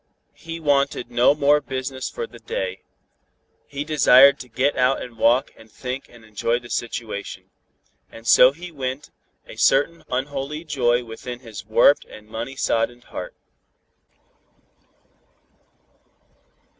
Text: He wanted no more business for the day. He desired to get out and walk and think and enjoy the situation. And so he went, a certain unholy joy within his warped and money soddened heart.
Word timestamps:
He 0.33 0.59
wanted 0.59 1.11
no 1.11 1.35
more 1.35 1.61
business 1.61 2.09
for 2.09 2.25
the 2.25 2.39
day. 2.39 2.81
He 3.67 3.83
desired 3.83 4.39
to 4.39 4.47
get 4.47 4.75
out 4.75 4.99
and 4.99 5.15
walk 5.15 5.51
and 5.55 5.71
think 5.71 6.09
and 6.09 6.25
enjoy 6.25 6.57
the 6.57 6.71
situation. 6.71 7.51
And 8.11 8.25
so 8.27 8.51
he 8.51 8.71
went, 8.71 9.11
a 9.45 9.57
certain 9.57 10.03
unholy 10.09 10.63
joy 10.63 11.03
within 11.03 11.41
his 11.41 11.67
warped 11.67 12.05
and 12.05 12.27
money 12.27 12.55
soddened 12.55 13.03
heart. 13.13 13.35